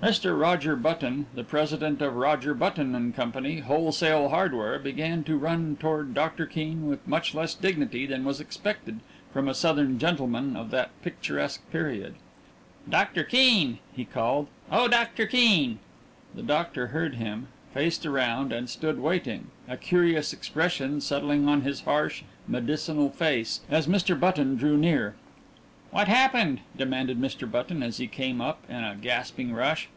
Mr. 0.00 0.40
Roger 0.40 0.76
Button, 0.76 1.26
the 1.34 1.42
president 1.42 2.00
of 2.00 2.14
Roger 2.14 2.54
Button 2.54 3.12
& 3.12 3.12
Co., 3.12 3.60
Wholesale 3.62 4.28
Hardware, 4.28 4.78
began 4.78 5.24
to 5.24 5.36
run 5.36 5.74
toward 5.76 6.14
Doctor 6.14 6.46
Keene 6.46 6.86
with 6.86 7.04
much 7.04 7.34
less 7.34 7.52
dignity 7.56 8.06
than 8.06 8.24
was 8.24 8.38
expected 8.38 9.00
from 9.32 9.48
a 9.48 9.54
Southern 9.54 9.98
gentleman 9.98 10.54
of 10.54 10.70
that 10.70 10.90
picturesque 11.02 11.68
period. 11.72 12.14
"Doctor 12.88 13.24
Keene!" 13.24 13.80
he 13.92 14.04
called. 14.04 14.46
"Oh, 14.70 14.86
Doctor 14.86 15.26
Keene!" 15.26 15.80
The 16.32 16.44
doctor 16.44 16.86
heard 16.86 17.16
him, 17.16 17.48
faced 17.74 18.06
around, 18.06 18.52
and 18.52 18.70
stood 18.70 19.00
waiting, 19.00 19.48
a 19.66 19.76
curious 19.76 20.32
expression 20.32 21.00
settling 21.00 21.48
on 21.48 21.62
his 21.62 21.80
harsh, 21.80 22.22
medicinal 22.46 23.10
face 23.10 23.62
as 23.68 23.88
Mr. 23.88 24.18
Button 24.18 24.54
drew 24.54 24.76
near. 24.76 25.16
"What 25.90 26.06
happened?" 26.06 26.60
demanded 26.76 27.18
Mr. 27.20 27.50
Button, 27.50 27.82
as 27.82 27.96
he 27.96 28.06
came 28.08 28.40
up 28.42 28.62
in 28.68 28.76
a 28.84 28.94
gasping 29.00 29.52
rush. 29.52 29.86